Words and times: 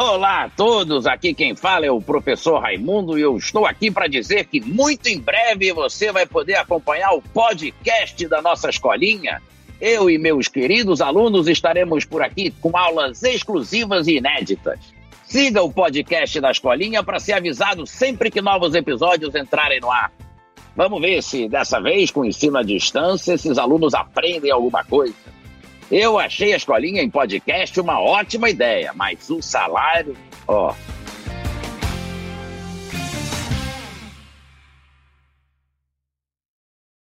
Olá 0.00 0.44
a 0.44 0.48
todos, 0.48 1.08
aqui 1.08 1.34
quem 1.34 1.56
fala 1.56 1.84
é 1.84 1.90
o 1.90 2.00
professor 2.00 2.60
Raimundo 2.60 3.18
e 3.18 3.22
eu 3.22 3.36
estou 3.36 3.66
aqui 3.66 3.90
para 3.90 4.06
dizer 4.06 4.44
que 4.44 4.60
muito 4.60 5.08
em 5.08 5.18
breve 5.18 5.72
você 5.72 6.12
vai 6.12 6.24
poder 6.24 6.54
acompanhar 6.54 7.14
o 7.14 7.20
podcast 7.20 8.24
da 8.28 8.40
nossa 8.40 8.70
escolinha. 8.70 9.42
Eu 9.80 10.08
e 10.08 10.16
meus 10.16 10.46
queridos 10.46 11.00
alunos 11.00 11.48
estaremos 11.48 12.04
por 12.04 12.22
aqui 12.22 12.52
com 12.60 12.76
aulas 12.76 13.24
exclusivas 13.24 14.06
e 14.06 14.18
inéditas. 14.18 14.78
Siga 15.24 15.64
o 15.64 15.72
podcast 15.72 16.40
da 16.40 16.52
escolinha 16.52 17.02
para 17.02 17.18
ser 17.18 17.32
avisado 17.32 17.84
sempre 17.84 18.30
que 18.30 18.40
novos 18.40 18.76
episódios 18.76 19.34
entrarem 19.34 19.80
no 19.80 19.90
ar. 19.90 20.12
Vamos 20.76 21.00
ver 21.00 21.20
se 21.24 21.48
dessa 21.48 21.80
vez, 21.80 22.12
com 22.12 22.24
ensino 22.24 22.56
à 22.56 22.62
distância, 22.62 23.32
esses 23.32 23.58
alunos 23.58 23.94
aprendem 23.94 24.52
alguma 24.52 24.84
coisa. 24.84 25.27
Eu 25.90 26.18
achei 26.18 26.52
a 26.52 26.56
escolinha 26.56 27.02
em 27.02 27.08
podcast 27.08 27.80
uma 27.80 27.98
ótima 28.00 28.50
ideia, 28.50 28.92
mas 28.94 29.30
o 29.30 29.40
salário, 29.40 30.14
ó, 30.46 30.74